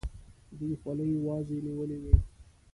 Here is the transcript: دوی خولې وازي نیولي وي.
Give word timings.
دوی 0.57 0.73
خولې 0.81 1.07
وازي 1.25 1.57
نیولي 1.65 1.97
وي. 2.03 2.15